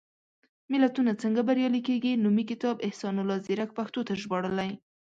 ملتونه 0.71 1.11
څنګه 1.23 1.41
بریالي 1.47 1.81
کېږي؟ 1.87 2.11
نومي 2.23 2.43
کتاب، 2.51 2.75
احسان 2.87 3.15
الله 3.21 3.37
ځيرک 3.45 3.69
پښتو 3.79 3.99
ته 4.07 4.13
ژباړلی. 4.21 4.71